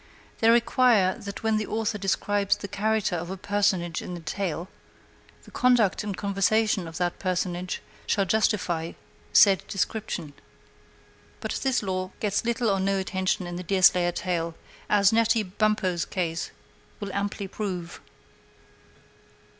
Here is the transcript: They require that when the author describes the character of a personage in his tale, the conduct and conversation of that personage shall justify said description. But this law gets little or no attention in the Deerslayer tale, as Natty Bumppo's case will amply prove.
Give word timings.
They 0.39 0.49
require 0.49 1.15
that 1.19 1.43
when 1.43 1.57
the 1.57 1.67
author 1.67 1.99
describes 1.99 2.55
the 2.57 2.67
character 2.67 3.15
of 3.15 3.29
a 3.29 3.37
personage 3.37 4.01
in 4.01 4.15
his 4.15 4.25
tale, 4.25 4.67
the 5.43 5.51
conduct 5.51 6.03
and 6.03 6.17
conversation 6.17 6.87
of 6.87 6.97
that 6.97 7.19
personage 7.19 7.83
shall 8.07 8.25
justify 8.25 8.93
said 9.31 9.61
description. 9.67 10.33
But 11.39 11.51
this 11.61 11.83
law 11.83 12.09
gets 12.19 12.43
little 12.43 12.67
or 12.71 12.79
no 12.79 12.97
attention 12.97 13.45
in 13.45 13.57
the 13.57 13.63
Deerslayer 13.63 14.11
tale, 14.11 14.55
as 14.89 15.13
Natty 15.13 15.43
Bumppo's 15.43 16.05
case 16.05 16.49
will 16.99 17.13
amply 17.13 17.47
prove. 17.47 18.01